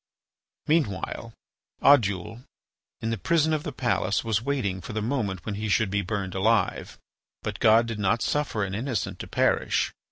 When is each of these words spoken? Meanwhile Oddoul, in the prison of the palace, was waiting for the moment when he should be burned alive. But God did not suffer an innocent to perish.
Meanwhile 0.65 1.31
Oddoul, 1.83 2.41
in 3.01 3.11
the 3.11 3.19
prison 3.19 3.53
of 3.53 3.61
the 3.61 3.71
palace, 3.71 4.23
was 4.23 4.41
waiting 4.41 4.81
for 4.81 4.93
the 4.93 5.01
moment 5.03 5.45
when 5.45 5.53
he 5.53 5.69
should 5.69 5.91
be 5.91 6.01
burned 6.01 6.33
alive. 6.33 6.97
But 7.43 7.59
God 7.59 7.85
did 7.85 7.99
not 7.99 8.23
suffer 8.23 8.63
an 8.63 8.73
innocent 8.73 9.19
to 9.19 9.27
perish. 9.27 9.93